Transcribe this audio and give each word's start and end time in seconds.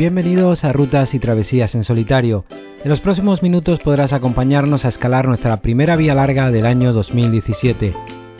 Bienvenidos 0.00 0.64
a 0.64 0.72
Rutas 0.72 1.12
y 1.12 1.18
Travesías 1.18 1.74
en 1.74 1.84
Solitario. 1.84 2.46
En 2.82 2.88
los 2.88 3.00
próximos 3.00 3.42
minutos 3.42 3.80
podrás 3.80 4.14
acompañarnos 4.14 4.86
a 4.86 4.88
escalar 4.88 5.28
nuestra 5.28 5.58
primera 5.58 5.94
vía 5.96 6.14
larga 6.14 6.50
del 6.50 6.64
año 6.64 6.94
2017. 6.94 7.92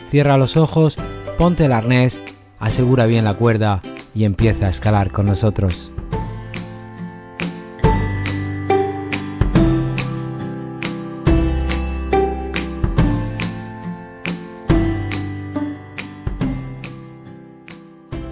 Cierra 0.09 0.39
los 0.39 0.57
ojos, 0.57 0.97
ponte 1.37 1.65
el 1.65 1.71
arnés, 1.71 2.15
asegura 2.57 3.05
bien 3.05 3.25
la 3.25 3.35
cuerda 3.35 3.83
y 4.15 4.23
empieza 4.23 4.65
a 4.65 4.69
escalar 4.71 5.11
con 5.11 5.27
nosotros. 5.27 5.91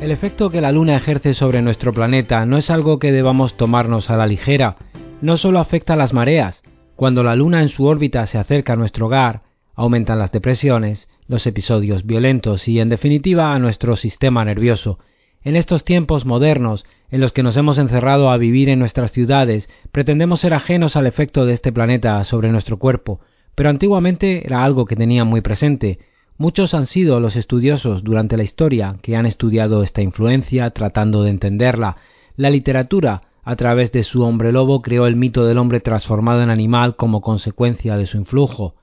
El 0.09 0.13
efecto 0.13 0.49
que 0.49 0.59
la 0.59 0.71
Luna 0.71 0.95
ejerce 0.95 1.35
sobre 1.35 1.61
nuestro 1.61 1.93
planeta 1.93 2.43
no 2.47 2.57
es 2.57 2.71
algo 2.71 2.97
que 2.97 3.11
debamos 3.11 3.55
tomarnos 3.57 4.09
a 4.09 4.17
la 4.17 4.25
ligera. 4.25 4.75
No 5.21 5.37
solo 5.37 5.59
afecta 5.59 5.93
a 5.93 5.97
las 5.97 6.13
mareas. 6.13 6.63
Cuando 6.95 7.21
la 7.21 7.35
Luna 7.35 7.61
en 7.61 7.69
su 7.69 7.85
órbita 7.85 8.25
se 8.25 8.39
acerca 8.39 8.73
a 8.73 8.75
nuestro 8.75 9.05
hogar, 9.05 9.43
aumentan 9.75 10.17
las 10.17 10.31
depresiones, 10.31 11.07
los 11.27 11.45
episodios 11.45 12.07
violentos 12.07 12.67
y, 12.67 12.79
en 12.79 12.89
definitiva, 12.89 13.53
a 13.53 13.59
nuestro 13.59 13.95
sistema 13.95 14.43
nervioso. 14.43 14.97
En 15.43 15.55
estos 15.55 15.85
tiempos 15.85 16.25
modernos, 16.25 16.87
en 17.11 17.21
los 17.21 17.31
que 17.31 17.43
nos 17.43 17.55
hemos 17.55 17.77
encerrado 17.77 18.31
a 18.31 18.37
vivir 18.37 18.69
en 18.69 18.79
nuestras 18.79 19.11
ciudades, 19.11 19.69
pretendemos 19.91 20.39
ser 20.39 20.55
ajenos 20.55 20.95
al 20.95 21.05
efecto 21.05 21.45
de 21.45 21.53
este 21.53 21.71
planeta 21.71 22.23
sobre 22.23 22.51
nuestro 22.51 22.79
cuerpo, 22.79 23.19
pero 23.53 23.69
antiguamente 23.69 24.43
era 24.43 24.63
algo 24.63 24.85
que 24.85 24.95
tenía 24.95 25.23
muy 25.23 25.41
presente. 25.41 25.99
Muchos 26.39 26.73
han 26.73 26.85
sido 26.85 27.19
los 27.19 27.35
estudiosos 27.35 28.01
durante 28.01 28.37
la 28.37 28.43
historia 28.43 28.95
que 29.01 29.17
han 29.17 29.25
estudiado 29.25 29.83
esta 29.83 30.01
influencia 30.01 30.69
tratando 30.69 31.23
de 31.23 31.31
entenderla. 31.31 31.97
La 32.37 32.49
literatura, 32.49 33.23
a 33.43 33.57
través 33.57 33.91
de 33.91 34.03
su 34.03 34.23
hombre 34.23 34.53
lobo, 34.53 34.81
creó 34.81 35.05
el 35.05 35.17
mito 35.17 35.45
del 35.45 35.57
hombre 35.57 35.81
transformado 35.81 36.41
en 36.41 36.49
animal 36.49 36.95
como 36.95 37.19
consecuencia 37.19 37.97
de 37.97 38.05
su 38.05 38.15
influjo. 38.15 38.75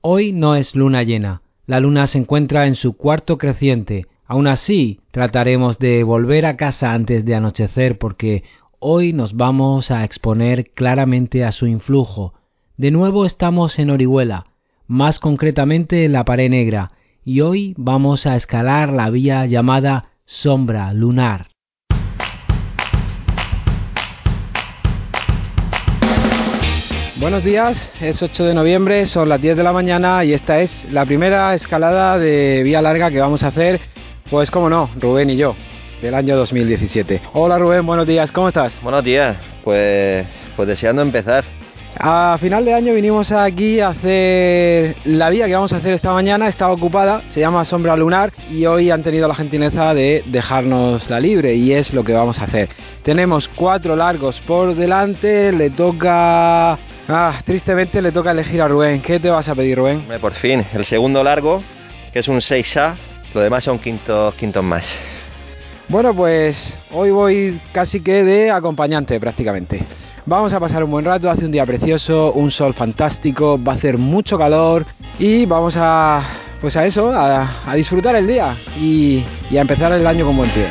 Hoy 0.00 0.32
no 0.32 0.56
es 0.56 0.74
luna 0.74 1.02
llena. 1.02 1.42
La 1.66 1.78
luna 1.78 2.06
se 2.06 2.16
encuentra 2.16 2.66
en 2.66 2.74
su 2.74 2.96
cuarto 2.96 3.36
creciente. 3.36 4.06
Aún 4.24 4.46
así, 4.46 5.00
trataremos 5.10 5.78
de 5.78 6.04
volver 6.04 6.46
a 6.46 6.56
casa 6.56 6.94
antes 6.94 7.26
de 7.26 7.34
anochecer 7.34 7.98
porque 7.98 8.44
hoy 8.78 9.12
nos 9.12 9.36
vamos 9.36 9.90
a 9.90 10.04
exponer 10.04 10.70
claramente 10.70 11.44
a 11.44 11.52
su 11.52 11.66
influjo. 11.66 12.32
De 12.78 12.90
nuevo 12.90 13.26
estamos 13.26 13.78
en 13.78 13.90
Orihuela, 13.90 14.46
más 14.86 15.18
concretamente 15.18 16.04
en 16.04 16.12
la 16.12 16.24
pared 16.24 16.50
negra, 16.50 16.92
y 17.24 17.40
hoy 17.40 17.74
vamos 17.76 18.26
a 18.26 18.36
escalar 18.36 18.92
la 18.92 19.10
vía 19.10 19.46
llamada 19.46 20.10
sombra 20.26 20.92
lunar. 20.92 21.48
Buenos 27.16 27.42
días, 27.42 27.90
es 28.02 28.22
8 28.22 28.44
de 28.44 28.54
noviembre, 28.54 29.06
son 29.06 29.30
las 29.30 29.40
10 29.40 29.56
de 29.56 29.62
la 29.62 29.72
mañana 29.72 30.24
y 30.24 30.34
esta 30.34 30.60
es 30.60 30.86
la 30.90 31.06
primera 31.06 31.54
escalada 31.54 32.18
de 32.18 32.62
vía 32.62 32.82
larga 32.82 33.10
que 33.10 33.20
vamos 33.20 33.42
a 33.42 33.48
hacer, 33.48 33.80
pues 34.30 34.50
como 34.50 34.68
no, 34.68 34.90
Rubén 35.00 35.30
y 35.30 35.36
yo, 35.36 35.56
del 36.02 36.14
año 36.14 36.36
2017. 36.36 37.22
Hola 37.32 37.56
Rubén, 37.56 37.86
buenos 37.86 38.06
días, 38.06 38.30
¿cómo 38.30 38.48
estás? 38.48 38.74
Buenos 38.82 39.04
días, 39.04 39.38
pues, 39.62 40.26
pues 40.54 40.68
deseando 40.68 41.00
empezar. 41.00 41.63
A 41.96 42.36
final 42.40 42.64
de 42.64 42.74
año 42.74 42.92
vinimos 42.92 43.30
aquí 43.30 43.78
a 43.78 43.90
hacer 43.90 44.96
la 45.04 45.30
vía 45.30 45.46
que 45.46 45.54
vamos 45.54 45.72
a 45.72 45.76
hacer 45.76 45.94
esta 45.94 46.12
mañana, 46.12 46.48
estaba 46.48 46.72
ocupada, 46.72 47.22
se 47.28 47.38
llama 47.38 47.64
Sombra 47.64 47.96
Lunar 47.96 48.32
y 48.50 48.66
hoy 48.66 48.90
han 48.90 49.04
tenido 49.04 49.28
la 49.28 49.34
gentileza 49.34 49.94
de 49.94 50.24
dejarnos 50.26 51.08
la 51.08 51.20
libre 51.20 51.54
y 51.54 51.72
es 51.72 51.94
lo 51.94 52.02
que 52.02 52.12
vamos 52.12 52.40
a 52.40 52.44
hacer. 52.44 52.68
Tenemos 53.04 53.48
cuatro 53.48 53.94
largos 53.94 54.40
por 54.40 54.74
delante, 54.74 55.52
le 55.52 55.70
toca... 55.70 56.72
Ah, 57.06 57.40
tristemente 57.44 58.02
le 58.02 58.10
toca 58.10 58.32
elegir 58.32 58.60
a 58.60 58.66
Rubén. 58.66 59.00
¿Qué 59.00 59.20
te 59.20 59.30
vas 59.30 59.48
a 59.48 59.54
pedir, 59.54 59.78
Rubén? 59.78 60.04
Por 60.20 60.32
fin, 60.32 60.64
el 60.72 60.84
segundo 60.86 61.22
largo, 61.22 61.62
que 62.12 62.18
es 62.18 62.28
un 62.28 62.38
6A, 62.38 62.94
lo 63.34 63.40
demás 63.40 63.62
son 63.62 63.78
quintos, 63.78 64.34
quintos 64.34 64.64
más. 64.64 64.92
Bueno, 65.88 66.14
pues 66.14 66.76
hoy 66.90 67.10
voy 67.10 67.60
casi 67.72 68.00
que 68.00 68.24
de 68.24 68.50
acompañante 68.50 69.20
prácticamente. 69.20 69.80
Vamos 70.26 70.54
a 70.54 70.60
pasar 70.60 70.82
un 70.82 70.90
buen 70.90 71.04
rato, 71.04 71.28
hace 71.28 71.44
un 71.44 71.52
día 71.52 71.66
precioso, 71.66 72.32
un 72.32 72.50
sol 72.50 72.72
fantástico, 72.72 73.62
va 73.62 73.72
a 73.72 73.76
hacer 73.76 73.98
mucho 73.98 74.38
calor 74.38 74.86
y 75.18 75.44
vamos 75.44 75.76
a, 75.76 76.22
pues 76.62 76.78
a 76.78 76.86
eso, 76.86 77.12
a, 77.12 77.74
disfrutar 77.76 78.16
el 78.16 78.26
día 78.26 78.56
y, 78.80 79.22
y 79.50 79.58
a 79.58 79.60
empezar 79.60 79.92
el 79.92 80.06
año 80.06 80.24
con 80.24 80.38
buen 80.38 80.48
pie. 80.48 80.68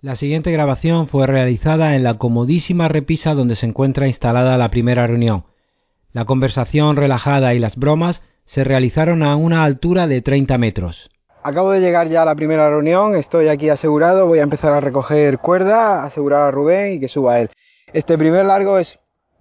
La 0.00 0.16
siguiente 0.16 0.50
grabación 0.50 1.06
fue 1.06 1.28
realizada 1.28 1.94
en 1.94 2.02
la 2.02 2.14
comodísima 2.14 2.88
repisa 2.88 3.34
donde 3.34 3.54
se 3.54 3.66
encuentra 3.66 4.08
instalada 4.08 4.58
la 4.58 4.70
primera 4.70 5.06
reunión. 5.06 5.44
La 6.12 6.24
conversación 6.24 6.96
relajada 6.96 7.54
y 7.54 7.60
las 7.60 7.76
bromas 7.76 8.24
se 8.44 8.64
realizaron 8.64 9.22
a 9.22 9.36
una 9.36 9.62
altura 9.62 10.08
de 10.08 10.20
30 10.20 10.58
metros. 10.58 11.10
Acabo 11.42 11.70
de 11.70 11.80
llegar 11.80 12.08
ya 12.08 12.22
a 12.22 12.24
la 12.24 12.34
primera 12.34 12.68
reunión, 12.68 13.14
estoy 13.14 13.48
aquí 13.48 13.70
asegurado, 13.70 14.26
voy 14.26 14.40
a 14.40 14.42
empezar 14.42 14.72
a 14.72 14.80
recoger 14.80 15.38
cuerda, 15.38 16.04
asegurar 16.04 16.42
a 16.42 16.50
Rubén 16.50 16.94
y 16.94 17.00
que 17.00 17.08
suba 17.08 17.38
él. 17.40 17.50
Este 17.92 18.18
primer 18.18 18.44
largo 18.44 18.78
es 18.78 18.98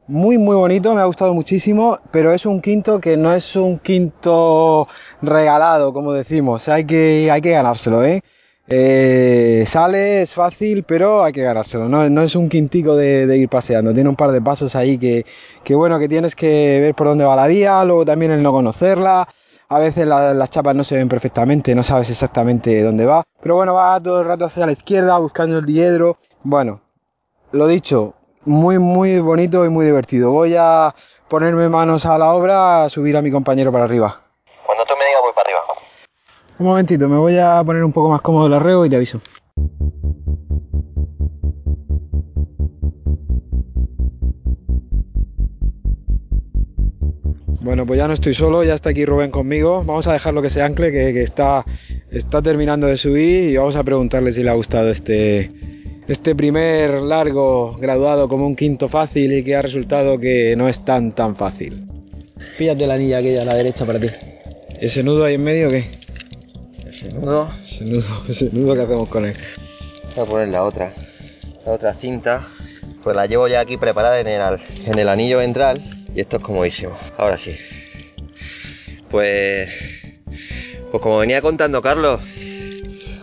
muy 0.08 0.38
muy 0.38 0.56
bonito, 0.56 0.94
me 0.94 1.02
ha 1.02 1.06
gustado 1.06 1.34
muchísimo, 1.34 2.00
pero 2.12 2.34
es 2.34 2.46
un 2.46 2.62
quinto 2.62 3.02
que 3.02 3.18
no 3.18 3.34
es 3.34 3.56
un 3.56 3.80
quinto 3.80 4.88
regalado, 5.22 5.91
como 5.91 6.13
decimos, 6.13 6.69
hay 6.69 6.85
que, 6.85 7.30
hay 7.31 7.41
que 7.41 7.52
ganárselo, 7.52 8.06
¿eh? 8.06 8.22
Eh, 8.69 9.66
sale, 9.69 10.24
es 10.24 10.34
fácil, 10.34 10.84
pero 10.84 11.24
hay 11.24 11.31
que 11.31 11.41
ganárselo. 11.41 11.88
No, 11.88 12.09
no 12.09 12.22
es 12.22 12.35
un 12.35 12.50
quintico 12.50 12.96
de, 12.97 13.25
de, 13.25 13.38
ir 13.38 13.47
paseando. 13.47 13.94
Tiene 13.94 14.09
un 14.09 14.18
par 14.18 14.31
de 14.31 14.41
pasos 14.41 14.75
ahí 14.75 14.97
que, 14.97 15.25
que, 15.64 15.74
bueno, 15.74 15.97
que 16.00 16.09
tienes 16.09 16.35
que 16.35 16.79
ver 16.81 16.94
por 16.94 17.08
dónde 17.08 17.24
va 17.24 17.35
la 17.38 17.47
vía, 17.47 17.84
luego 17.85 18.03
también 18.06 18.31
el 18.34 18.44
no 18.44 18.52
conocerla. 18.52 19.28
A 19.69 19.79
veces 19.79 20.07
la, 20.07 20.33
las 20.33 20.50
chapas 20.50 20.75
no 20.75 20.83
se 20.83 20.95
ven 20.95 21.09
perfectamente, 21.09 21.75
no 21.75 21.83
sabes 21.83 22.09
exactamente 22.09 22.81
dónde 22.81 23.05
va. 23.05 23.23
Pero 23.41 23.55
bueno, 23.55 23.73
va 23.73 24.00
todo 24.01 24.22
el 24.22 24.28
rato 24.28 24.45
hacia 24.45 24.66
la 24.66 24.72
izquierda, 24.72 25.17
buscando 25.17 25.57
el 25.57 25.66
diedro. 25.66 26.17
Bueno, 26.44 26.79
lo 27.51 27.67
dicho, 27.67 28.13
muy, 28.45 28.79
muy 28.79 29.19
bonito 29.19 29.66
y 29.66 29.69
muy 29.69 29.85
divertido. 29.85 30.31
Voy 30.31 30.55
a 30.57 30.95
ponerme 31.28 31.67
manos 31.67 32.05
a 32.05 32.17
la 32.17 32.33
obra, 32.33 32.85
a 32.85 32.89
subir 32.89 33.17
a 33.17 33.22
mi 33.22 33.29
compañero 33.29 33.72
para 33.72 33.83
arriba. 33.83 34.22
Cuando 34.66 34.85
tú 34.85 34.94
me 34.97 35.05
digas 35.05 35.22
voy 35.22 35.33
para 35.35 35.50
arriba. 35.50 35.59
Un 36.59 36.66
momentito, 36.66 37.09
me 37.09 37.17
voy 37.17 37.38
a 37.38 37.61
poner 37.66 37.84
un 37.84 37.91
poco 37.91 38.09
más 38.09 38.22
cómodo 38.22 38.47
el 38.47 38.53
arreo 38.53 38.85
y 38.85 38.89
te 38.89 38.95
aviso. 38.95 39.19
Bueno, 47.67 47.85
pues 47.85 47.97
ya 47.97 48.07
no 48.07 48.13
estoy 48.13 48.33
solo, 48.33 48.63
ya 48.63 48.75
está 48.75 48.91
aquí 48.91 49.03
Rubén 49.03 49.29
conmigo. 49.29 49.83
Vamos 49.83 50.07
a 50.07 50.13
dejarlo 50.13 50.41
que 50.41 50.50
se 50.50 50.61
ancle, 50.61 50.89
que, 50.89 51.11
que 51.11 51.23
está, 51.23 51.66
está 52.09 52.41
terminando 52.41 52.88
de 52.88 52.95
subir 52.95 53.50
y 53.50 53.57
vamos 53.57 53.75
a 53.75 53.83
preguntarle 53.83 54.31
si 54.31 54.41
le 54.41 54.51
ha 54.51 54.53
gustado 54.53 54.88
este, 54.89 55.51
este 56.07 56.33
primer 56.33 56.94
largo 57.01 57.75
graduado 57.78 58.29
como 58.29 58.47
un 58.47 58.55
quinto 58.55 58.88
fácil 58.88 59.33
y 59.33 59.44
que 59.44 59.57
ha 59.57 59.61
resultado 59.61 60.17
que 60.17 60.55
no 60.55 60.69
es 60.69 60.85
tan 60.85 61.11
tan 61.11 61.35
fácil. 61.35 61.85
Píllate 62.57 62.88
la 62.88 62.94
anilla 62.94 63.17
aquella 63.17 63.41
a 63.41 63.45
la 63.45 63.55
derecha 63.55 63.85
para 63.85 63.99
ti. 63.99 64.07
¿Ese 64.79 65.03
nudo 65.03 65.25
ahí 65.25 65.34
en 65.34 65.44
medio 65.44 65.67
o 65.67 65.72
qué? 65.72 65.84
Ese 66.89 67.11
nudo. 67.11 67.49
Ese 67.66 67.84
nudo, 67.84 68.23
ese 68.29 68.49
nudo 68.53 68.75
que 68.75 68.81
hacemos 68.84 69.09
con 69.09 69.25
él. 69.25 69.35
Voy 70.16 70.23
a 70.23 70.25
poner 70.25 70.47
la 70.47 70.63
otra. 70.63 70.94
La 71.66 71.73
otra 71.73 71.95
cinta. 71.95 72.47
Pues 73.07 73.16
la 73.16 73.25
llevo 73.25 73.47
ya 73.47 73.62
aquí 73.62 73.78
preparada 73.78 74.19
en 74.19 75.00
el, 75.00 75.07
anillo 75.07 75.37
ventral. 75.37 75.81
Y 76.14 76.20
esto 76.20 76.35
es 76.35 76.43
comodísimo. 76.43 76.91
Ahora 77.17 77.37
sí. 77.37 77.55
Pues. 79.09 79.70
Pues 80.91 81.02
como 81.02 81.20
venía 81.20 81.41
contando 81.41 81.81
Carlos. 81.81 82.20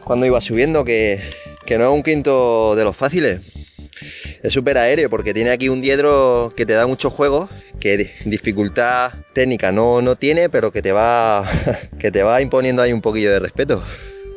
Cuando 0.05 0.25
iba 0.25 0.41
subiendo, 0.41 0.87
que, 0.87 1.21
que 1.67 1.77
no 1.77 1.85
es 1.85 1.91
un 1.91 2.03
quinto 2.03 2.75
de 2.77 2.85
los 2.85 2.97
fáciles. 2.97 3.43
Es 4.43 4.55
súper 4.55 4.79
aéreo 4.79 5.11
porque 5.11 5.35
tiene 5.35 5.51
aquí 5.51 5.69
un 5.69 5.83
diedro 5.83 6.55
que 6.57 6.65
te 6.65 6.73
da 6.73 6.87
mucho 6.87 7.11
juego, 7.11 7.51
que 7.79 8.11
dificultad 8.25 9.13
técnica 9.35 9.71
no, 9.71 10.01
no 10.01 10.17
tiene, 10.17 10.49
pero 10.49 10.73
que 10.73 10.81
te 10.81 10.93
va 10.93 11.47
que 11.99 12.11
te 12.11 12.23
va 12.23 12.41
imponiendo 12.41 12.81
ahí 12.81 12.95
un 12.95 13.03
poquillo 13.03 13.31
de 13.33 13.39
respeto. 13.39 13.83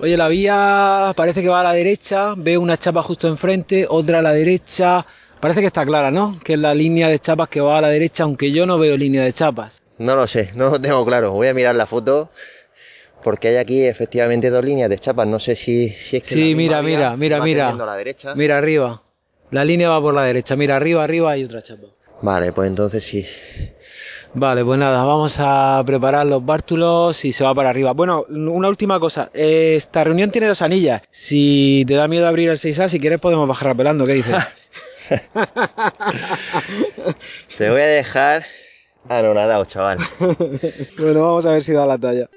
Oye, 0.02 0.18
la 0.18 0.28
vía 0.28 1.14
parece 1.16 1.42
que 1.42 1.48
va 1.48 1.62
a 1.62 1.64
la 1.64 1.74
derecha, 1.74 2.34
veo 2.36 2.60
una 2.60 2.78
chapa 2.78 3.02
justo 3.02 3.30
enfrente, 3.30 3.86
otra 3.90 4.20
a 4.20 4.22
la 4.22 4.34
derecha. 4.34 5.06
Parece 5.40 5.62
que 5.62 5.68
está 5.68 5.86
clara, 5.86 6.12
¿no? 6.12 6.40
Que 6.44 6.54
es 6.54 6.60
la 6.60 6.74
línea 6.74 7.10
de 7.10 7.20
chapas 7.20 7.50
que 7.50 7.62
va 7.62 7.78
a 7.78 7.82
la 7.82 7.90
derecha, 7.90 8.24
aunque 8.24 8.52
yo 8.52 8.66
no 8.66 8.80
veo 8.80 8.98
línea 8.98 9.24
de 9.24 9.34
chapas. 9.34 9.82
No 10.00 10.16
lo 10.16 10.28
sé, 10.28 10.52
no 10.56 10.70
lo 10.70 10.82
tengo 10.82 11.06
claro. 11.06 11.32
Voy 11.32 11.48
a 11.48 11.54
mirar 11.54 11.76
la 11.76 11.86
foto 11.86 12.32
porque 13.24 13.50
hay 13.50 13.58
aquí 13.58 13.84
efectivamente 13.84 14.50
dos 14.50 14.64
líneas 14.64 14.90
de 14.90 15.00
chapas. 15.00 15.28
No 15.28 15.40
sé 15.40 15.56
si, 15.56 15.90
si 15.90 16.18
es 16.18 16.24
que. 16.24 16.36
Sí, 16.36 16.56
mira, 16.56 16.82
mira, 16.82 17.16
mira, 17.16 17.42
mira. 17.42 17.70
A 17.70 17.74
la 17.74 17.96
derecha. 17.96 18.36
Mira 18.36 18.58
arriba. 18.58 19.04
La 19.52 19.64
línea 19.64 19.90
va 19.90 20.02
por 20.02 20.14
la 20.14 20.24
derecha. 20.24 20.56
Mira, 20.56 20.76
arriba, 20.76 21.04
arriba 21.04 21.32
hay 21.32 21.44
otra 21.44 21.62
chapa. 21.62 21.88
Vale, 22.22 22.52
pues 22.52 22.70
entonces 22.70 23.04
sí. 23.04 23.26
Vale, 24.34 24.64
pues 24.66 24.78
nada, 24.78 25.04
vamos 25.06 25.36
a 25.40 25.82
preparar 25.86 26.26
los 26.26 26.46
bártulos 26.46 27.24
y 27.24 27.32
se 27.32 27.44
va 27.44 27.56
para 27.56 27.70
arriba. 27.70 27.94
Bueno, 27.94 28.26
una 28.30 28.68
última 28.68 29.00
cosa. 29.00 29.30
Esta 29.34 30.04
reunión 30.04 30.32
tiene 30.32 30.48
dos 30.48 30.62
anillas. 30.62 31.02
Si 31.12 31.86
te 31.88 31.94
da 31.94 32.08
miedo 32.08 32.28
abrir 32.28 32.50
el 32.50 32.58
6A, 32.58 32.90
si 32.90 33.00
quieres 33.00 33.20
podemos 33.20 33.48
bajar 33.48 33.70
rapelando. 33.70 34.06
¿Qué 34.06 34.14
dices? 34.14 34.36
te 37.58 37.70
voy 37.70 37.82
a 37.82 37.88
dejar 37.88 38.44
anonadado, 39.10 39.66
chaval. 39.66 40.00
bueno, 40.98 41.22
vamos 41.22 41.46
a 41.46 41.52
ver 41.52 41.62
si 41.62 41.74
da 41.74 41.86
la 41.86 41.98
talla. 41.98 42.30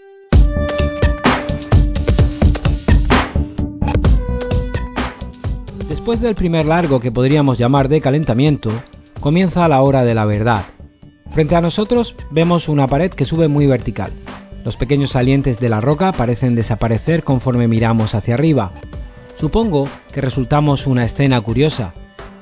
Después 5.89 6.21
del 6.21 6.35
primer 6.35 6.67
largo 6.67 7.01
que 7.01 7.13
podríamos 7.13 7.59
llamar 7.59 7.89
de 7.89 8.01
calentamiento, 8.01 8.71
comienza 9.21 9.69
la 9.69 9.83
hora 9.83 10.05
de 10.05 10.15
la 10.15 10.25
verdad. 10.25 10.67
Frente 11.33 11.55
a 11.55 11.61
nosotros 11.61 12.17
vemos 12.31 12.69
una 12.69 12.89
pared 12.89 13.13
que 13.13 13.25
sube 13.25 13.49
muy 13.49 13.67
vertical. 13.67 14.13
Los 14.65 14.77
pequeños 14.77 15.11
salientes 15.11 15.59
de 15.61 15.69
la 15.69 15.81
roca 15.81 16.13
parecen 16.13 16.55
desaparecer 16.55 17.23
conforme 17.23 17.69
miramos 17.69 18.15
hacia 18.15 18.35
arriba. 18.35 18.73
Supongo 19.39 19.89
que 20.13 20.21
resultamos 20.21 20.87
una 20.87 21.05
escena 21.05 21.41
curiosa. 21.41 21.95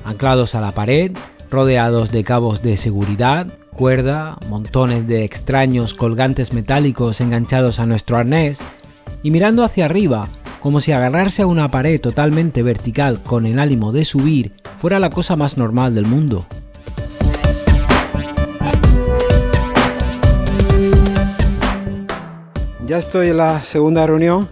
Anclados 0.09 0.55
a 0.55 0.63
la 0.63 0.71
pared, 0.71 1.13
rodeados 1.51 2.11
de 2.11 2.25
cabos 2.25 2.63
de 2.63 2.79
seguridad, 2.79 3.47
cuerda, 3.77 4.39
montones 4.49 5.07
de 5.07 5.23
extraños 5.23 5.93
colgantes 5.93 6.55
metálicos 6.55 7.21
enganchados 7.21 7.79
a 7.79 7.85
nuestro 7.85 8.17
arnés, 8.17 8.57
y 9.23 9.31
mirando 9.31 9.65
hacia 9.65 9.85
arriba, 9.85 10.31
como 10.61 10.81
si 10.81 10.93
agarrarse 10.93 11.43
a 11.43 11.47
una 11.47 11.69
pared 11.69 12.01
totalmente 12.01 12.63
vertical 12.63 13.23
con 13.23 13.45
el 13.45 13.59
ánimo 13.59 13.93
de 13.93 14.07
subir 14.07 14.53
fuera 14.81 14.99
la 14.99 15.11
cosa 15.11 15.37
más 15.37 15.59
normal 15.59 15.95
del 15.95 16.07
mundo. 16.07 16.47
Ya 22.87 22.97
estoy 22.97 23.29
en 23.29 23.37
la 23.37 23.61
segunda 23.61 24.07
reunión, 24.07 24.49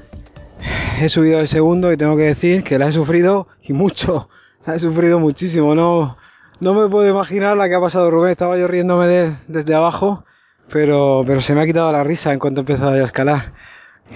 he 1.00 1.08
subido 1.08 1.40
el 1.40 1.48
segundo 1.48 1.90
y 1.94 1.96
tengo 1.96 2.14
que 2.14 2.24
decir 2.24 2.62
que 2.62 2.78
la 2.78 2.88
he 2.88 2.92
sufrido 2.92 3.48
y 3.62 3.72
mucho, 3.72 4.28
he 4.74 4.78
sufrido 4.78 5.20
muchísimo, 5.20 5.74
no, 5.74 6.16
no 6.60 6.74
me 6.74 6.88
puedo 6.88 7.08
imaginar 7.08 7.56
la 7.56 7.68
que 7.68 7.74
ha 7.74 7.80
pasado 7.80 8.10
Rubén, 8.10 8.32
estaba 8.32 8.58
yo 8.58 8.66
riéndome 8.66 9.38
desde 9.46 9.74
abajo, 9.74 10.24
pero, 10.72 11.22
pero 11.26 11.40
se 11.40 11.54
me 11.54 11.62
ha 11.62 11.66
quitado 11.66 11.92
la 11.92 12.02
risa 12.02 12.32
en 12.32 12.38
cuanto 12.38 12.60
he 12.60 12.62
empezado 12.62 12.90
a 12.90 13.02
escalar. 13.02 13.52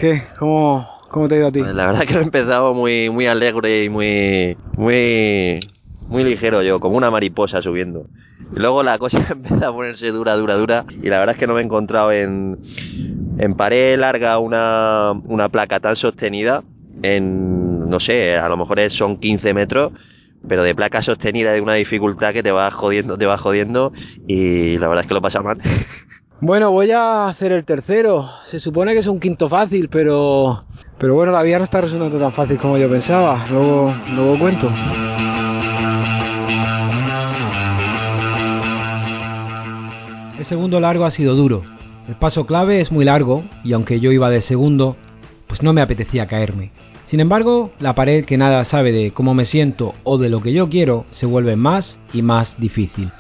¿Qué? 0.01 0.23
¿Cómo, 0.39 0.89
¿Cómo 1.11 1.29
te 1.29 1.35
ha 1.35 1.39
ido 1.39 1.49
a 1.49 1.53
ti? 1.53 1.61
Pues 1.61 1.75
la 1.75 1.87
verdad 1.87 2.03
que 2.03 2.15
he 2.15 2.23
empezado 2.23 2.75
muy, 2.75 3.11
muy 3.11 3.27
alegre 3.27 3.85
y 3.85 3.89
muy, 3.89 4.57
muy, 4.77 5.61
muy 6.09 6.25
ligero 6.25 6.63
yo, 6.63 6.81
como 6.81 6.97
una 6.97 7.11
mariposa 7.11 7.63
subiendo. 7.63 8.07
Luego 8.53 8.83
la 8.83 8.99
cosa 8.99 9.19
empieza 9.31 9.69
a 9.69 9.73
ponerse 9.73 10.11
dura, 10.11 10.35
dura, 10.37 10.55
dura. 10.55 10.85
Y 11.03 11.09
la 11.09 11.19
verdad 11.19 11.35
es 11.35 11.39
que 11.39 11.47
no 11.47 11.55
me 11.55 11.61
he 11.61 11.65
encontrado 11.65 12.13
en, 12.13 12.59
en 13.39 13.55
pared 13.55 13.99
larga 13.99 14.39
una, 14.39 15.13
una 15.25 15.49
placa 15.49 15.81
tan 15.81 15.97
sostenida. 15.97 16.63
En, 17.03 17.89
no 17.89 17.99
sé, 17.99 18.37
a 18.37 18.49
lo 18.49 18.57
mejor 18.57 18.79
son 18.91 19.19
15 19.19 19.55
metros 19.55 19.93
pero 20.47 20.63
de 20.63 20.75
placa 20.75 21.03
sostenida 21.03 21.53
de 21.53 21.61
una 21.61 21.75
dificultad 21.75 22.33
que 22.33 22.43
te 22.43 22.51
va 22.51 22.71
jodiendo, 22.71 23.17
te 23.19 23.27
va 23.27 23.39
jodiendo 23.39 23.93
y 24.27 24.79
la 24.79 24.89
verdad 24.89 25.05
es 25.05 25.09
que 25.09 25.15
lo 25.15 25.23
pasa 25.23 25.43
mal. 25.43 25.59
Bueno, 26.43 26.71
voy 26.71 26.91
a 26.91 27.29
hacer 27.29 27.53
el 27.53 27.67
tercero. 27.67 28.27
Se 28.45 28.61
supone 28.61 28.95
que 28.95 29.01
es 29.01 29.07
un 29.07 29.21
quinto 29.21 29.51
fácil, 29.51 29.91
pero 29.91 30.65
pero 30.99 31.15
bueno, 31.15 31.33
la 31.33 31.43
vida 31.43 31.59
no 31.59 31.65
está 31.65 31.83
resultando 31.83 32.19
tan 32.19 32.33
fácil 32.33 32.57
como 32.57 32.79
yo 32.79 32.89
pensaba. 32.89 33.47
Luego, 33.51 33.95
luego 34.15 34.39
cuento. 34.39 34.71
El 40.39 40.47
segundo 40.47 40.81
largo 40.81 41.05
ha 41.05 41.11
sido 41.11 41.35
duro. 41.35 41.63
El 42.09 42.15
paso 42.15 42.47
clave 42.47 42.81
es 42.81 42.91
muy 42.91 43.05
largo 43.05 43.45
y 43.63 43.75
aunque 43.75 44.01
yo 44.01 44.11
iba 44.11 44.31
de 44.31 44.41
segundo, 44.41 44.97
pues 45.51 45.65
no 45.65 45.73
me 45.73 45.83
apetecía 45.83 46.29
caerme. 46.29 46.71
Sin 47.07 47.19
embargo, 47.19 47.73
la 47.81 47.97
pared 47.97 48.25
que 48.25 48.39
nada 48.39 48.63
sabe 48.65 48.93
de 48.93 49.11
cómo 49.11 49.35
me 49.35 49.47
siento 49.47 49.95
o 50.05 50.17
de 50.17 50.29
lo 50.29 50.41
que 50.41 50.53
yo 50.53 50.69
quiero 50.69 51.07
se 51.11 51.27
vuelve 51.27 51.57
más 51.57 51.99
y 52.13 52.23
más 52.23 52.55
difícil. 52.61 53.11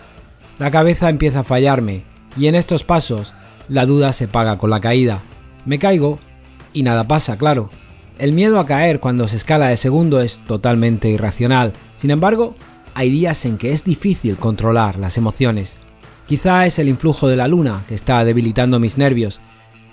La 0.60 0.70
cabeza 0.70 1.10
empieza 1.10 1.40
a 1.40 1.44
fallarme 1.44 2.04
y 2.36 2.46
en 2.46 2.54
estos 2.54 2.84
pasos 2.84 3.32
la 3.68 3.84
duda 3.84 4.12
se 4.12 4.28
paga 4.28 4.58
con 4.58 4.70
la 4.70 4.78
caída. 4.78 5.22
Me 5.66 5.80
caigo 5.80 6.20
y 6.72 6.84
nada 6.84 7.08
pasa, 7.08 7.36
claro. 7.36 7.68
El 8.16 8.32
miedo 8.32 8.60
a 8.60 8.66
caer 8.66 9.00
cuando 9.00 9.26
se 9.26 9.34
escala 9.34 9.66
de 9.66 9.76
segundo 9.76 10.20
es 10.20 10.38
totalmente 10.46 11.08
irracional. 11.08 11.72
Sin 11.96 12.12
embargo, 12.12 12.54
hay 12.94 13.10
días 13.10 13.44
en 13.44 13.58
que 13.58 13.72
es 13.72 13.82
difícil 13.82 14.36
controlar 14.36 15.00
las 15.00 15.16
emociones. 15.16 15.76
Quizá 16.28 16.64
es 16.64 16.78
el 16.78 16.88
influjo 16.88 17.26
de 17.26 17.36
la 17.36 17.48
luna 17.48 17.82
que 17.88 17.96
está 17.96 18.24
debilitando 18.24 18.78
mis 18.78 18.96
nervios. 18.96 19.40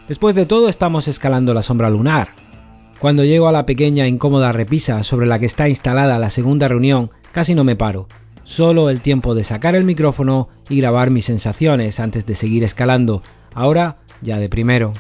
Después 0.07 0.35
de 0.35 0.45
todo 0.45 0.69
estamos 0.69 1.07
escalando 1.07 1.53
la 1.53 1.63
sombra 1.63 1.89
lunar. 1.89 2.29
Cuando 2.99 3.23
llego 3.23 3.47
a 3.47 3.51
la 3.51 3.65
pequeña 3.65 4.07
incómoda 4.07 4.51
repisa 4.51 5.03
sobre 5.03 5.27
la 5.27 5.39
que 5.39 5.45
está 5.45 5.69
instalada 5.69 6.17
la 6.17 6.29
segunda 6.29 6.67
reunión, 6.67 7.11
casi 7.31 7.53
no 7.53 7.63
me 7.63 7.75
paro 7.75 8.07
solo 8.47 8.89
el 8.89 9.01
tiempo 9.01 9.35
de 9.35 9.43
sacar 9.43 9.75
el 9.75 9.83
micrófono 9.83 10.47
y 10.69 10.79
grabar 10.79 11.11
mis 11.11 11.25
sensaciones 11.25 11.99
antes 11.99 12.25
de 12.25 12.35
seguir 12.35 12.63
escalando, 12.63 13.21
ahora 13.53 13.97
ya 14.21 14.39
de 14.39 14.49
primero. 14.49 14.93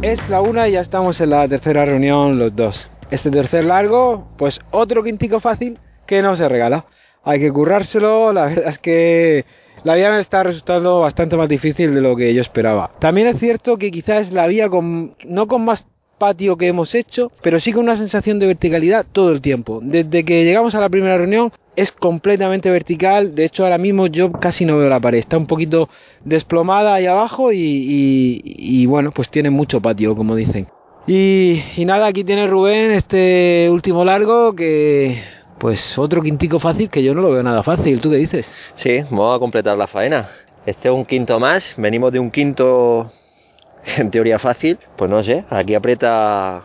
Es 0.00 0.30
la 0.30 0.40
una 0.40 0.68
y 0.68 0.72
ya 0.72 0.80
estamos 0.80 1.20
en 1.20 1.30
la 1.30 1.46
tercera 1.48 1.84
reunión 1.84 2.38
los 2.38 2.54
dos. 2.54 2.88
Este 3.10 3.30
tercer 3.30 3.64
largo, 3.64 4.28
pues 4.38 4.60
otro 4.70 5.02
quintico 5.02 5.40
fácil 5.40 5.78
que 6.06 6.22
no 6.22 6.34
se 6.36 6.48
regala. 6.48 6.86
Hay 7.24 7.40
que 7.40 7.52
currárselo, 7.52 8.32
la 8.32 8.46
verdad 8.46 8.68
es 8.68 8.78
que 8.78 9.44
la 9.84 9.94
vía 9.94 10.10
me 10.10 10.18
está 10.18 10.42
resultando 10.42 11.00
bastante 11.00 11.36
más 11.36 11.48
difícil 11.48 11.94
de 11.94 12.00
lo 12.00 12.16
que 12.16 12.32
yo 12.34 12.40
esperaba. 12.40 12.90
También 12.98 13.28
es 13.28 13.38
cierto 13.38 13.76
que 13.76 13.90
quizás 13.90 14.32
la 14.32 14.46
vía 14.46 14.68
con, 14.68 15.14
no 15.24 15.46
con 15.46 15.64
más 15.64 15.86
patio 16.18 16.56
que 16.56 16.66
hemos 16.66 16.94
hecho, 16.94 17.30
pero 17.42 17.60
sí 17.60 17.72
con 17.72 17.84
una 17.84 17.96
sensación 17.96 18.38
de 18.38 18.46
verticalidad 18.46 19.06
todo 19.10 19.30
el 19.30 19.40
tiempo. 19.40 19.80
Desde 19.82 20.24
que 20.24 20.44
llegamos 20.44 20.74
a 20.74 20.80
la 20.80 20.88
primera 20.88 21.16
reunión 21.16 21.52
es 21.76 21.92
completamente 21.92 22.70
vertical, 22.70 23.36
de 23.36 23.44
hecho 23.44 23.62
ahora 23.62 23.78
mismo 23.78 24.08
yo 24.08 24.32
casi 24.32 24.64
no 24.64 24.78
veo 24.78 24.88
la 24.88 24.98
pared, 24.98 25.18
está 25.18 25.38
un 25.38 25.46
poquito 25.46 25.88
desplomada 26.24 26.94
ahí 26.94 27.06
abajo 27.06 27.50
y, 27.52 28.84
bueno, 28.86 29.12
pues 29.12 29.30
tiene 29.30 29.50
mucho 29.50 29.80
patio, 29.80 30.16
como 30.16 30.34
dicen. 30.34 30.66
Y, 31.06 31.62
y 31.76 31.84
nada, 31.84 32.08
aquí 32.08 32.24
tiene 32.24 32.48
Rubén 32.48 32.90
este 32.90 33.68
último 33.70 34.04
largo 34.04 34.54
que 34.54 35.22
pues 35.58 35.98
otro 35.98 36.22
quintico 36.22 36.58
fácil 36.58 36.88
que 36.88 37.02
yo 37.02 37.14
no 37.14 37.20
lo 37.22 37.30
veo 37.30 37.42
nada 37.42 37.62
fácil. 37.62 38.00
¿Tú 38.00 38.10
qué 38.10 38.16
dices? 38.16 38.50
Sí, 38.74 39.00
vamos 39.10 39.36
a 39.36 39.38
completar 39.38 39.76
la 39.76 39.86
faena. 39.86 40.28
Este 40.66 40.88
es 40.88 40.94
un 40.94 41.04
quinto 41.04 41.38
más. 41.40 41.74
Venimos 41.76 42.12
de 42.12 42.18
un 42.18 42.30
quinto 42.30 43.10
en 43.96 44.10
teoría 44.10 44.38
fácil. 44.38 44.78
Pues 44.96 45.10
no 45.10 45.22
sé, 45.22 45.44
aquí 45.50 45.74
aprieta. 45.74 46.64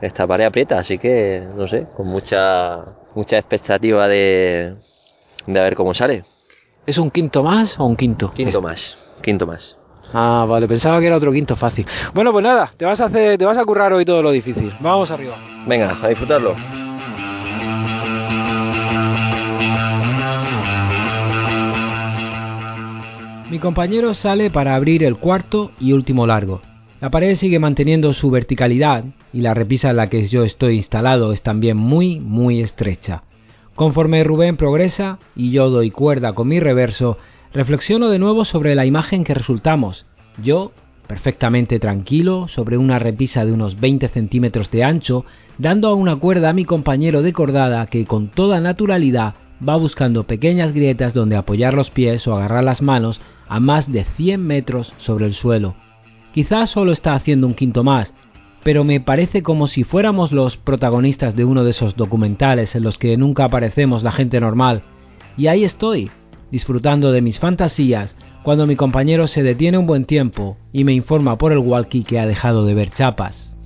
Esta 0.00 0.26
pared 0.26 0.44
aprieta, 0.44 0.78
así 0.78 0.98
que 0.98 1.42
no 1.56 1.66
sé, 1.66 1.86
con 1.96 2.06
mucha 2.08 2.84
mucha 3.14 3.38
expectativa 3.38 4.08
de, 4.08 4.74
de 5.46 5.60
ver 5.60 5.74
cómo 5.74 5.94
sale. 5.94 6.24
¿Es 6.84 6.98
un 6.98 7.10
quinto 7.10 7.42
más 7.42 7.78
o 7.78 7.86
un 7.86 7.96
quinto? 7.96 8.32
Quinto 8.32 8.60
más, 8.60 8.98
quinto 9.22 9.46
más. 9.46 9.78
Ah, 10.12 10.44
vale, 10.46 10.68
pensaba 10.68 11.00
que 11.00 11.06
era 11.06 11.16
otro 11.16 11.32
quinto 11.32 11.56
fácil. 11.56 11.86
Bueno, 12.12 12.32
pues 12.32 12.44
nada, 12.44 12.72
te 12.76 12.84
vas 12.84 13.00
a 13.00 13.06
hacer, 13.06 13.38
te 13.38 13.44
vas 13.44 13.56
a 13.56 13.64
currar 13.64 13.92
hoy 13.92 14.04
todo 14.04 14.20
lo 14.22 14.30
difícil. 14.30 14.74
Vamos 14.80 15.10
arriba. 15.10 15.38
Venga, 15.66 15.96
a 16.02 16.08
disfrutarlo. 16.08 16.83
Mi 23.54 23.60
compañero 23.60 24.14
sale 24.14 24.50
para 24.50 24.74
abrir 24.74 25.04
el 25.04 25.16
cuarto 25.16 25.70
y 25.78 25.92
último 25.92 26.26
largo. 26.26 26.60
La 27.00 27.10
pared 27.10 27.36
sigue 27.36 27.60
manteniendo 27.60 28.12
su 28.12 28.28
verticalidad 28.32 29.04
y 29.32 29.42
la 29.42 29.54
repisa 29.54 29.90
en 29.90 29.96
la 29.98 30.08
que 30.08 30.26
yo 30.26 30.42
estoy 30.42 30.74
instalado 30.74 31.32
es 31.32 31.42
también 31.42 31.76
muy, 31.76 32.18
muy 32.18 32.60
estrecha. 32.60 33.22
Conforme 33.76 34.24
Rubén 34.24 34.56
progresa 34.56 35.20
y 35.36 35.52
yo 35.52 35.70
doy 35.70 35.92
cuerda 35.92 36.32
con 36.32 36.48
mi 36.48 36.58
reverso, 36.58 37.16
reflexiono 37.52 38.08
de 38.08 38.18
nuevo 38.18 38.44
sobre 38.44 38.74
la 38.74 38.86
imagen 38.86 39.22
que 39.22 39.34
resultamos. 39.34 40.04
Yo, 40.42 40.72
perfectamente 41.06 41.78
tranquilo, 41.78 42.48
sobre 42.48 42.76
una 42.76 42.98
repisa 42.98 43.44
de 43.44 43.52
unos 43.52 43.78
20 43.78 44.08
centímetros 44.08 44.68
de 44.72 44.82
ancho, 44.82 45.26
dando 45.58 45.86
a 45.86 45.94
una 45.94 46.16
cuerda 46.16 46.48
a 46.48 46.54
mi 46.54 46.64
compañero 46.64 47.22
de 47.22 47.32
cordada 47.32 47.86
que 47.86 48.04
con 48.04 48.26
toda 48.30 48.58
naturalidad 48.60 49.34
va 49.66 49.76
buscando 49.76 50.24
pequeñas 50.24 50.74
grietas 50.74 51.14
donde 51.14 51.36
apoyar 51.36 51.74
los 51.74 51.90
pies 51.90 52.26
o 52.26 52.34
agarrar 52.34 52.64
las 52.64 52.82
manos 52.82 53.20
a 53.48 53.60
más 53.60 53.90
de 53.90 54.04
100 54.04 54.44
metros 54.44 54.92
sobre 54.98 55.26
el 55.26 55.34
suelo. 55.34 55.74
Quizás 56.32 56.70
solo 56.70 56.92
está 56.92 57.14
haciendo 57.14 57.46
un 57.46 57.54
quinto 57.54 57.84
más, 57.84 58.14
pero 58.64 58.82
me 58.82 59.00
parece 59.00 59.42
como 59.42 59.66
si 59.66 59.84
fuéramos 59.84 60.32
los 60.32 60.56
protagonistas 60.56 61.36
de 61.36 61.44
uno 61.44 61.64
de 61.64 61.70
esos 61.70 61.96
documentales 61.96 62.74
en 62.74 62.82
los 62.82 62.98
que 62.98 63.16
nunca 63.16 63.44
aparecemos 63.44 64.02
la 64.02 64.12
gente 64.12 64.40
normal. 64.40 64.82
Y 65.36 65.48
ahí 65.48 65.64
estoy, 65.64 66.10
disfrutando 66.50 67.12
de 67.12 67.20
mis 67.20 67.38
fantasías, 67.38 68.16
cuando 68.42 68.66
mi 68.66 68.76
compañero 68.76 69.26
se 69.26 69.42
detiene 69.42 69.78
un 69.78 69.86
buen 69.86 70.04
tiempo 70.04 70.56
y 70.72 70.84
me 70.84 70.92
informa 70.92 71.38
por 71.38 71.52
el 71.52 71.58
walkie 71.58 72.04
que 72.04 72.18
ha 72.18 72.26
dejado 72.26 72.64
de 72.64 72.74
ver 72.74 72.90
chapas. 72.90 73.56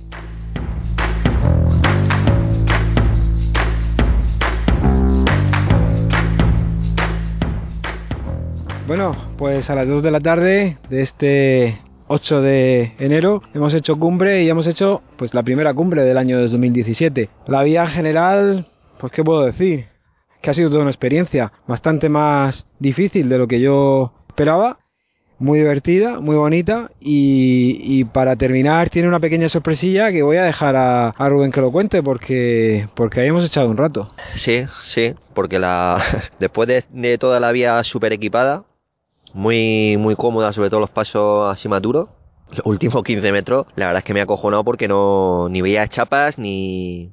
Pues 9.37 9.69
a 9.69 9.75
las 9.75 9.87
2 9.87 10.01
de 10.01 10.09
la 10.09 10.19
tarde 10.19 10.79
de 10.89 11.01
este 11.01 11.79
8 12.07 12.41
de 12.41 12.93
enero 12.97 13.43
hemos 13.53 13.75
hecho 13.75 13.99
cumbre 13.99 14.41
y 14.41 14.49
hemos 14.49 14.65
hecho 14.65 15.03
pues 15.15 15.35
la 15.35 15.43
primera 15.43 15.75
cumbre 15.75 16.01
del 16.01 16.17
año 16.17 16.39
2017. 16.39 17.29
La 17.45 17.61
vía 17.61 17.85
general, 17.85 18.65
pues 18.99 19.11
qué 19.11 19.23
puedo 19.23 19.45
decir, 19.45 19.89
que 20.41 20.49
ha 20.49 20.55
sido 20.55 20.71
toda 20.71 20.81
una 20.81 20.89
experiencia 20.89 21.51
bastante 21.67 22.09
más 22.09 22.65
difícil 22.79 23.29
de 23.29 23.37
lo 23.37 23.47
que 23.47 23.59
yo 23.59 24.11
esperaba, 24.27 24.79
muy 25.37 25.59
divertida, 25.59 26.19
muy 26.19 26.35
bonita 26.35 26.89
y, 26.99 28.03
para 28.05 28.37
terminar 28.37 28.89
tiene 28.89 29.07
una 29.07 29.19
pequeña 29.19 29.49
sorpresilla 29.49 30.11
que 30.11 30.23
voy 30.23 30.37
a 30.37 30.43
dejar 30.43 30.75
a, 30.75 31.13
Rubén 31.29 31.51
que 31.51 31.61
lo 31.61 31.71
cuente 31.71 32.01
porque 32.01 32.87
porque 32.95 33.21
ahí 33.21 33.27
hemos 33.27 33.45
echado 33.45 33.69
un 33.69 33.77
rato. 33.77 34.11
Sí, 34.33 34.65
sí, 34.83 35.13
porque 35.35 35.59
después 36.39 36.67
de, 36.67 36.85
de 36.89 37.19
toda 37.19 37.39
la 37.39 37.51
vía 37.51 37.83
super 37.83 38.13
equipada 38.13 38.63
muy, 39.33 39.97
muy 39.97 40.15
cómoda, 40.15 40.53
sobre 40.53 40.69
todo 40.69 40.79
los 40.79 40.89
pasos 40.89 41.51
así 41.51 41.67
maturos. 41.67 42.09
Los 42.51 42.65
últimos 42.65 43.03
15 43.03 43.31
metros, 43.31 43.67
la 43.75 43.85
verdad 43.87 43.99
es 43.99 44.03
que 44.03 44.13
me 44.13 44.21
ha 44.21 44.23
acojonado 44.23 44.63
porque 44.63 44.87
no 44.87 45.49
ni 45.49 45.61
veía 45.61 45.87
chapas 45.87 46.39
ni. 46.39 47.11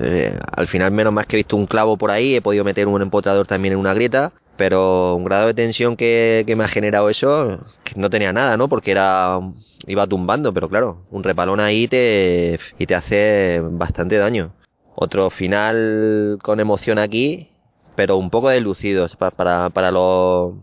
Eh, 0.00 0.36
al 0.56 0.66
final, 0.68 0.90
menos 0.90 1.12
más 1.12 1.26
que 1.26 1.36
he 1.36 1.38
visto 1.38 1.56
un 1.56 1.66
clavo 1.66 1.96
por 1.96 2.10
ahí, 2.10 2.34
he 2.34 2.42
podido 2.42 2.64
meter 2.64 2.88
un 2.88 3.02
empotrador 3.02 3.46
también 3.46 3.74
en 3.74 3.80
una 3.80 3.94
grieta, 3.94 4.32
pero 4.56 5.14
un 5.14 5.24
grado 5.24 5.46
de 5.46 5.54
tensión 5.54 5.96
que, 5.96 6.44
que 6.46 6.56
me 6.56 6.64
ha 6.64 6.68
generado 6.68 7.10
eso, 7.10 7.60
que 7.84 7.94
no 7.96 8.10
tenía 8.10 8.32
nada, 8.32 8.56
¿no? 8.56 8.68
Porque 8.68 8.90
era. 8.90 9.38
iba 9.86 10.06
tumbando, 10.06 10.52
pero 10.52 10.68
claro, 10.68 11.04
un 11.10 11.22
repalón 11.22 11.60
ahí 11.60 11.86
te, 11.88 12.58
y 12.78 12.86
te 12.86 12.94
hace 12.94 13.60
bastante 13.60 14.16
daño. 14.18 14.52
Otro 14.94 15.30
final 15.30 16.38
con 16.42 16.60
emoción 16.60 16.98
aquí, 16.98 17.50
pero 17.96 18.16
un 18.16 18.30
poco 18.30 18.48
deslucidos 18.48 19.16
para, 19.16 19.30
para, 19.30 19.70
para 19.70 19.90
los 19.90 20.54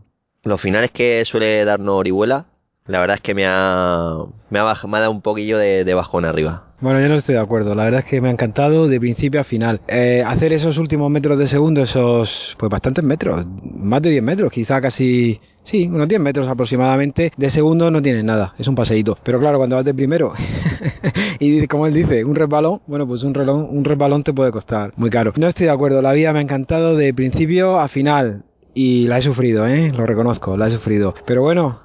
los 0.43 0.61
finales 0.61 0.91
que 0.91 1.23
suele 1.25 1.65
darnos 1.65 1.95
Orihuela, 1.95 2.45
la 2.89 2.99
verdad 2.99 3.17
es 3.17 3.21
que 3.21 3.35
me 3.35 3.45
ha, 3.45 4.17
me 4.49 4.57
ha, 4.57 4.63
dado 4.63 5.11
un 5.11 5.21
poquillo 5.21 5.59
de, 5.59 5.93
bajón 5.93 6.25
arriba. 6.25 6.63
Bueno, 6.81 6.99
yo 6.99 7.07
no 7.07 7.15
estoy 7.15 7.35
de 7.35 7.41
acuerdo. 7.41 7.75
La 7.75 7.83
verdad 7.83 7.99
es 7.99 8.05
que 8.07 8.19
me 8.19 8.29
ha 8.29 8.31
encantado 8.31 8.87
de 8.87 8.99
principio 8.99 9.41
a 9.41 9.43
final. 9.43 9.81
Eh, 9.87 10.23
hacer 10.25 10.53
esos 10.53 10.79
últimos 10.79 11.11
metros 11.11 11.37
de 11.37 11.45
segundo, 11.45 11.81
esos, 11.83 12.55
pues 12.57 12.71
bastantes 12.71 13.03
metros, 13.03 13.45
más 13.45 14.01
de 14.01 14.09
10 14.09 14.23
metros, 14.23 14.51
quizá 14.51 14.81
casi, 14.81 15.39
sí, 15.61 15.87
unos 15.87 16.07
10 16.07 16.19
metros 16.19 16.47
aproximadamente. 16.47 17.31
De 17.37 17.51
segundo 17.51 17.91
no 17.91 18.01
tiene 18.01 18.23
nada, 18.23 18.55
es 18.57 18.67
un 18.67 18.73
paseíto. 18.73 19.19
Pero 19.23 19.39
claro, 19.39 19.59
cuando 19.59 19.75
vas 19.75 19.85
de 19.85 19.93
primero 19.93 20.33
y 21.39 21.67
como 21.67 21.85
él 21.85 21.93
dice, 21.93 22.25
un 22.25 22.33
resbalón, 22.33 22.81
bueno, 22.87 23.05
pues 23.05 23.21
un, 23.21 23.35
relón, 23.35 23.67
un 23.69 23.85
resbalón 23.85 24.23
te 24.23 24.33
puede 24.33 24.49
costar 24.49 24.93
muy 24.95 25.11
caro. 25.11 25.31
No 25.35 25.45
estoy 25.45 25.67
de 25.67 25.73
acuerdo. 25.73 26.01
La 26.01 26.13
vida 26.13 26.33
me 26.33 26.39
ha 26.39 26.41
encantado 26.41 26.95
de 26.95 27.13
principio 27.13 27.79
a 27.79 27.87
final 27.87 28.45
y 28.73 29.07
la 29.07 29.17
he 29.17 29.21
sufrido, 29.21 29.65
¿eh? 29.67 29.91
lo 29.91 30.05
reconozco, 30.05 30.57
la 30.57 30.67
he 30.67 30.69
sufrido. 30.69 31.13
Pero 31.25 31.41
bueno, 31.41 31.81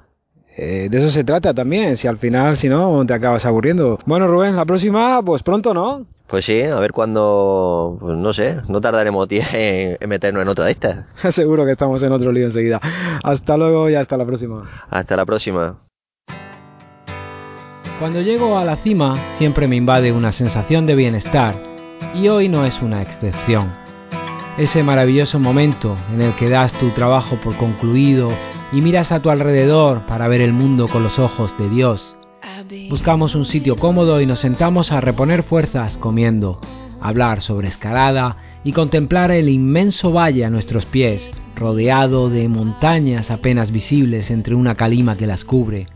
eh, 0.57 0.87
de 0.89 0.97
eso 0.97 1.09
se 1.09 1.23
trata 1.23 1.53
también, 1.53 1.97
si 1.97 2.07
al 2.07 2.17
final, 2.17 2.57
si 2.57 2.69
no, 2.69 3.05
te 3.05 3.13
acabas 3.13 3.45
aburriendo. 3.45 3.99
Bueno, 4.05 4.27
Rubén, 4.27 4.55
la 4.55 4.65
próxima, 4.65 5.21
pues 5.21 5.43
pronto, 5.43 5.73
¿no? 5.73 6.05
Pues 6.27 6.45
sí, 6.45 6.63
a 6.63 6.79
ver 6.79 6.91
cuándo, 6.91 7.97
pues 7.99 8.15
no 8.15 8.33
sé, 8.33 8.61
no 8.67 8.81
tardaremos 8.81 9.27
en, 9.31 9.97
en 9.99 10.09
meternos 10.09 10.41
en 10.41 10.47
otra 10.47 10.65
de 10.65 10.71
estas. 10.71 11.05
Seguro 11.35 11.65
que 11.65 11.71
estamos 11.71 12.01
en 12.03 12.11
otro 12.11 12.31
lío 12.31 12.45
enseguida. 12.45 12.79
Hasta 13.23 13.57
luego 13.57 13.89
y 13.89 13.95
hasta 13.95 14.17
la 14.17 14.25
próxima. 14.25 14.63
Hasta 14.89 15.15
la 15.15 15.25
próxima. 15.25 15.79
Cuando 17.99 18.21
llego 18.21 18.57
a 18.57 18.65
la 18.65 18.77
cima 18.77 19.35
siempre 19.37 19.67
me 19.67 19.77
invade 19.77 20.11
una 20.11 20.33
sensación 20.33 20.85
de 20.85 20.95
bienestar 20.95 21.55
y 22.13 22.27
hoy 22.27 22.49
no 22.49 22.65
es 22.65 22.81
una 22.81 23.01
excepción 23.01 23.84
ese 24.57 24.83
maravilloso 24.83 25.37
momento 25.37 25.97
en 26.13 26.21
el 26.21 26.33
que 26.35 26.49
das 26.49 26.71
tu 26.73 26.89
trabajo 26.91 27.37
por 27.43 27.57
concluido 27.57 28.29
y 28.71 28.79
miras 28.81 29.11
a 29.11 29.19
tu 29.19 29.29
alrededor 29.29 30.01
para 30.07 30.27
ver 30.29 30.39
el 30.39 30.53
mundo 30.53 30.87
con 30.87 31.03
los 31.03 31.19
ojos 31.19 31.57
de 31.57 31.69
Dios. 31.69 32.15
Buscamos 32.89 33.35
un 33.35 33.45
sitio 33.45 33.75
cómodo 33.75 34.21
y 34.21 34.25
nos 34.25 34.39
sentamos 34.39 34.91
a 34.91 35.01
reponer 35.01 35.43
fuerzas 35.43 35.97
comiendo, 35.97 36.61
hablar 37.01 37.41
sobre 37.41 37.67
escalada 37.67 38.37
y 38.63 38.71
contemplar 38.71 39.29
el 39.31 39.49
inmenso 39.49 40.11
valle 40.13 40.45
a 40.45 40.49
nuestros 40.49 40.85
pies, 40.85 41.27
rodeado 41.55 42.29
de 42.29 42.47
montañas 42.47 43.29
apenas 43.31 43.71
visibles 43.71 44.31
entre 44.31 44.55
una 44.55 44.75
calima 44.75 45.17
que 45.17 45.27
las 45.27 45.43
cubre. 45.43 45.87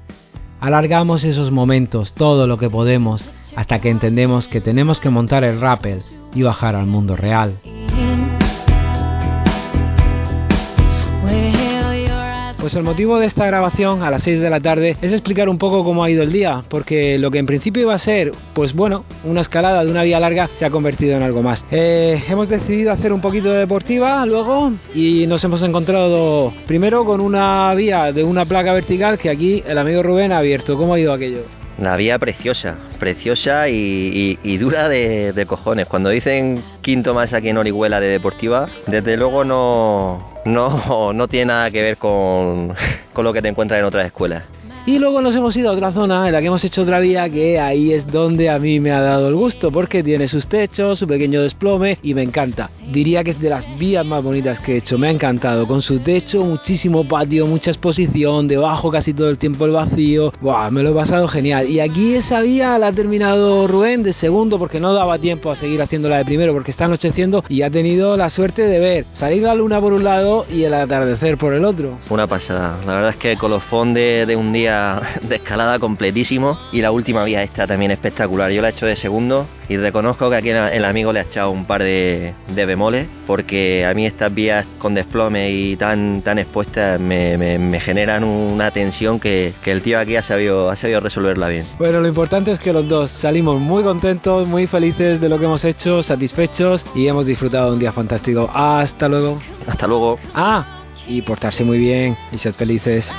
Alargamos 0.60 1.24
esos 1.24 1.52
momentos 1.52 2.14
todo 2.14 2.46
lo 2.46 2.58
que 2.58 2.70
podemos 2.70 3.28
hasta 3.56 3.80
que 3.80 3.90
entendemos 3.90 4.48
que 4.48 4.60
tenemos 4.60 5.00
que 5.00 5.10
montar 5.10 5.46
el 5.46 5.62
rappel 5.62 6.04
y 6.36 6.44
bajar 6.44 6.76
al 6.76 6.86
mundo 6.86 7.16
real. 7.16 7.56
Pues 12.70 12.78
el 12.78 12.84
motivo 12.84 13.18
de 13.18 13.26
esta 13.26 13.48
grabación 13.48 14.04
a 14.04 14.12
las 14.12 14.22
6 14.22 14.42
de 14.42 14.50
la 14.52 14.60
tarde 14.60 14.96
es 15.02 15.12
explicar 15.12 15.50
un 15.50 15.58
poco 15.58 15.84
cómo 15.84 16.04
ha 16.04 16.10
ido 16.12 16.22
el 16.22 16.32
día, 16.32 16.64
porque 16.70 17.18
lo 17.18 17.32
que 17.32 17.40
en 17.40 17.48
principio 17.48 17.82
iba 17.82 17.96
a 17.96 17.98
ser, 17.98 18.32
pues 18.54 18.76
bueno, 18.76 19.06
una 19.24 19.42
escalada 19.42 19.84
de 19.84 19.90
una 19.90 20.04
vía 20.04 20.20
larga 20.20 20.48
se 20.60 20.66
ha 20.66 20.70
convertido 20.70 21.18
en 21.18 21.24
algo 21.24 21.42
más. 21.42 21.66
Eh, 21.72 22.22
hemos 22.30 22.48
decidido 22.48 22.92
hacer 22.92 23.12
un 23.12 23.22
poquito 23.22 23.50
de 23.52 23.58
deportiva 23.58 24.24
luego 24.28 24.72
y 24.94 25.26
nos 25.26 25.44
hemos 25.44 25.64
encontrado 25.64 26.54
primero 26.68 27.06
con 27.06 27.22
una 27.22 27.74
vía 27.74 28.12
de 28.12 28.24
una 28.24 28.46
placa 28.46 28.72
vertical 28.72 29.18
que 29.18 29.32
aquí 29.32 29.64
el 29.66 29.80
amigo 29.80 30.04
Rubén 30.04 30.32
ha 30.32 30.38
abierto. 30.38 30.78
¿Cómo 30.78 30.94
ha 30.94 31.00
ido 31.00 31.12
aquello? 31.12 31.42
La 31.80 31.96
vía 31.96 32.20
preciosa, 32.20 32.76
preciosa 33.00 33.68
y, 33.68 34.58
dura 34.60 34.90
de, 34.90 35.34
de, 35.34 35.46
cojones. 35.48 35.88
Cuando 35.88 36.10
dicen 36.10 36.62
quinto 36.82 37.16
más 37.16 37.34
aquí 37.34 37.50
en 37.50 37.58
Orihuela 37.58 38.00
de 38.00 38.10
Deportiva, 38.10 38.68
desde 38.86 39.16
luego 39.16 39.46
no, 39.46 40.39
no, 40.54 41.14
no 41.14 41.28
tiene 41.28 41.46
nada 41.48 41.72
que 41.72 41.82
ver 41.82 41.98
con, 41.98 42.76
con 43.14 43.24
lo 43.24 43.34
que 43.34 43.42
te 43.42 43.48
encuentras 43.48 43.80
en 43.80 43.86
otras 43.86 44.06
escuelas. 44.06 44.44
Y 44.86 44.98
luego 44.98 45.22
nos 45.22 45.36
hemos 45.36 45.56
ido 45.56 45.70
a 45.70 45.74
otra 45.74 45.92
zona 45.92 46.26
en 46.26 46.34
la 46.34 46.40
que 46.40 46.48
hemos 46.48 46.64
hecho 46.64 46.82
otra 46.82 47.00
vía 47.00 47.30
que 47.30 47.60
ahí 47.60 47.94
es 47.94 48.08
donde 48.08 48.50
a 48.50 48.58
mí 48.58 48.80
me 48.80 48.92
ha 48.92 49.02
dado 49.02 49.28
el 49.28 49.36
gusto 49.36 49.72
porque 49.72 50.02
tiene 50.02 50.28
sus 50.28 50.48
techos, 50.48 50.98
su 50.98 51.06
pequeño 51.06 51.44
desplome 51.44 52.00
y 52.02 52.14
me 52.16 52.24
encanta. 52.24 52.72
Diría 52.92 53.24
que 53.24 53.32
es 53.32 53.40
de 53.40 53.50
las 53.50 53.68
vías 53.78 54.04
más 54.04 54.24
bonitas 54.24 54.60
que 54.62 54.74
he 54.74 54.78
hecho, 54.78 54.98
me 54.98 55.08
ha 55.08 55.12
encantado. 55.12 55.68
Con 55.68 55.84
su 55.84 56.00
techo, 56.00 56.44
muchísimo 56.44 57.08
patio, 57.08 57.46
mucha 57.46 57.70
exposición, 57.70 58.48
debajo 58.48 58.90
casi 58.90 59.14
todo 59.14 59.30
el 59.30 59.38
tiempo 59.38 59.66
el 59.66 59.72
vacío. 59.72 60.34
Buah, 60.42 60.72
me 60.72 60.82
lo 60.82 60.92
he 60.92 60.96
pasado 60.96 61.28
genial. 61.28 61.70
Y 61.70 61.82
aquí 61.82 62.16
esa 62.16 62.42
vía 62.42 62.80
la 62.80 62.88
ha 62.88 62.94
terminado 62.94 63.68
Rubén 63.68 64.02
de 64.02 64.14
segundo 64.14 64.58
porque 64.58 64.80
no 64.80 64.94
daba 64.94 65.20
tiempo 65.20 65.52
a 65.52 65.56
seguir 65.56 65.82
haciéndola 65.82 66.18
de 66.18 66.26
primero 66.26 66.54
porque 66.54 66.72
está 66.72 66.86
anocheciendo 66.86 67.44
y 67.48 67.62
ha 67.62 67.70
tenido 67.70 68.18
la 68.18 68.30
suerte 68.32 68.64
de 68.64 68.80
ver 68.80 69.06
salir 69.14 69.44
la 69.44 69.54
luna 69.54 69.80
por 69.80 69.94
un 69.94 70.04
lado 70.04 70.46
y 70.52 70.64
el 70.64 70.74
atardecer 70.74 71.38
por 71.38 71.54
el 71.54 71.64
otro. 71.66 72.00
Una 72.10 72.26
pasada. 72.26 72.80
La 72.88 72.96
verdad 72.96 73.12
es 73.12 73.18
que 73.18 73.34
el 73.34 73.38
colofón 73.38 73.94
de, 73.94 74.26
de 74.26 74.36
un 74.36 74.52
día 74.52 74.69
de 75.22 75.36
escalada 75.36 75.80
completísimo 75.80 76.58
y 76.72 76.82
la 76.82 76.92
última 76.92 77.24
vía 77.24 77.44
esta 77.44 77.68
también 77.68 77.92
espectacular. 77.92 78.52
Yo 78.52 78.62
la 78.62 78.70
he 78.70 78.72
hecho 78.72 78.86
de 78.86 78.96
segundo 78.96 79.48
y 79.68 79.78
reconozco 79.78 80.30
que 80.30 80.36
aquí 80.36 80.50
el 80.50 80.86
amigo 80.86 81.14
le 81.14 81.20
ha 81.20 81.24
echado 81.24 81.52
un 81.52 81.66
par 81.66 81.84
de, 81.84 82.34
de 82.48 82.66
bemoles 82.66 83.08
porque 83.28 83.86
a 83.86 83.94
mí 83.94 84.06
estas 84.06 84.34
vías 84.34 84.66
con 84.80 84.96
desplome 84.96 85.52
y 85.52 85.76
tan, 85.76 86.22
tan 86.22 86.40
expuestas 86.40 87.00
me, 87.00 87.38
me, 87.38 87.80
generan 87.80 88.24
una 88.24 88.72
tensión 88.72 89.20
que, 89.20 89.54
que, 89.64 89.72
el 89.72 89.82
tío 89.82 90.00
aquí 90.00 90.16
ha 90.16 90.24
sabido, 90.24 90.70
ha 90.70 90.76
sabido 90.76 91.00
resolverla 91.00 91.50
bien. 91.50 91.68
Bueno, 91.78 92.02
lo 92.02 92.08
importante 92.08 92.52
es 92.52 92.60
que 92.60 92.74
los 92.74 92.88
dos 92.88 93.12
salimos 93.12 93.60
muy 93.60 93.84
contentos, 93.84 94.48
muy 94.48 94.68
felices 94.68 95.22
de 95.22 95.30
lo 95.30 95.38
que 95.38 95.46
hemos 95.46 95.64
hecho, 95.66 96.04
satisfechos 96.04 96.86
y 96.96 97.08
hemos 97.08 97.26
disfrutado 97.26 97.68
de 97.68 97.74
un 97.74 97.80
día 97.80 97.92
fantástico. 97.92 98.50
Hasta 98.54 99.08
luego. 99.08 99.40
Hasta 99.68 99.88
luego. 99.88 100.18
Ah, 100.34 100.80
y 101.08 101.22
portarse 101.22 101.64
muy 101.64 101.78
bien 101.78 102.18
y 102.32 102.38
ser 102.38 102.54
felices. 102.54 103.12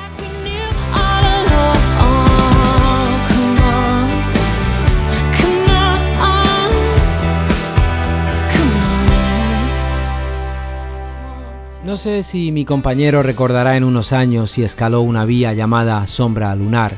No 11.91 11.97
sé 11.97 12.23
si 12.23 12.53
mi 12.53 12.65
compañero 12.65 13.21
recordará 13.21 13.77
en 13.77 13.83
unos 13.83 14.13
años 14.13 14.53
si 14.53 14.63
escaló 14.63 15.01
una 15.01 15.25
vía 15.25 15.55
llamada 15.55 16.07
Sombra 16.07 16.55
Lunar. 16.55 16.93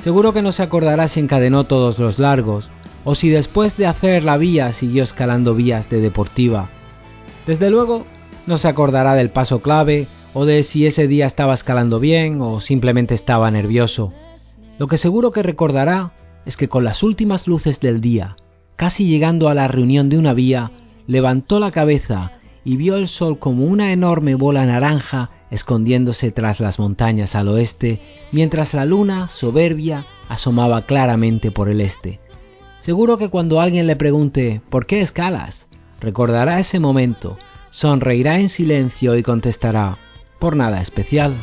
Seguro 0.00 0.34
que 0.34 0.42
no 0.42 0.52
se 0.52 0.62
acordará 0.62 1.08
si 1.08 1.18
encadenó 1.18 1.64
todos 1.64 1.98
los 1.98 2.18
largos, 2.18 2.68
o 3.04 3.14
si 3.14 3.30
después 3.30 3.74
de 3.78 3.86
hacer 3.86 4.22
la 4.22 4.36
vía 4.36 4.74
siguió 4.74 5.02
escalando 5.02 5.54
vías 5.54 5.88
de 5.88 6.02
deportiva. 6.02 6.68
Desde 7.46 7.70
luego, 7.70 8.04
no 8.46 8.58
se 8.58 8.68
acordará 8.68 9.14
del 9.14 9.30
paso 9.30 9.62
clave, 9.62 10.08
o 10.34 10.44
de 10.44 10.62
si 10.64 10.84
ese 10.84 11.06
día 11.08 11.26
estaba 11.26 11.54
escalando 11.54 11.98
bien 11.98 12.42
o 12.42 12.60
simplemente 12.60 13.14
estaba 13.14 13.50
nervioso. 13.50 14.12
Lo 14.78 14.88
que 14.88 14.98
seguro 14.98 15.30
que 15.30 15.42
recordará 15.42 16.12
es 16.44 16.58
que 16.58 16.68
con 16.68 16.84
las 16.84 17.02
últimas 17.02 17.48
luces 17.48 17.80
del 17.80 18.02
día, 18.02 18.36
casi 18.76 19.06
llegando 19.06 19.48
a 19.48 19.54
la 19.54 19.68
reunión 19.68 20.10
de 20.10 20.18
una 20.18 20.34
vía, 20.34 20.70
levantó 21.06 21.60
la 21.60 21.70
cabeza 21.70 22.32
y 22.66 22.76
vio 22.76 22.96
el 22.96 23.06
sol 23.06 23.38
como 23.38 23.64
una 23.64 23.92
enorme 23.92 24.34
bola 24.34 24.66
naranja 24.66 25.30
escondiéndose 25.52 26.32
tras 26.32 26.58
las 26.58 26.80
montañas 26.80 27.36
al 27.36 27.46
oeste, 27.46 28.00
mientras 28.32 28.74
la 28.74 28.84
luna, 28.84 29.28
soberbia, 29.28 30.04
asomaba 30.28 30.82
claramente 30.82 31.52
por 31.52 31.68
el 31.68 31.80
este. 31.80 32.18
Seguro 32.80 33.18
que 33.18 33.28
cuando 33.28 33.60
alguien 33.60 33.86
le 33.86 33.94
pregunte 33.94 34.60
¿por 34.68 34.86
qué 34.86 35.00
escalas? 35.00 35.68
recordará 36.00 36.58
ese 36.58 36.80
momento, 36.80 37.38
sonreirá 37.70 38.40
en 38.40 38.48
silencio 38.48 39.16
y 39.16 39.22
contestará 39.22 39.98
por 40.40 40.56
nada 40.56 40.80
especial. 40.82 41.36